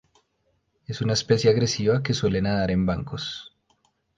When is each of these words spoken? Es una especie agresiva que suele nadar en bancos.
Es 0.87 1.01
una 1.01 1.13
especie 1.13 1.51
agresiva 1.51 2.01
que 2.01 2.15
suele 2.15 2.41
nadar 2.41 2.71
en 2.71 2.87
bancos. 2.87 3.53